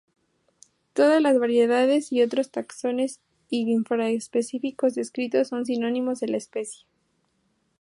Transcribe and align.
Todas 0.93 1.21
las 1.21 1.37
variedades 1.37 2.11
y 2.11 2.23
otros 2.23 2.49
taxones 2.49 3.19
infra-específicos 3.51 4.95
descritos 4.95 5.49
son 5.49 5.63
sinónimos 5.67 6.19
de 6.21 6.27
la 6.29 6.37
especie. 6.37 6.87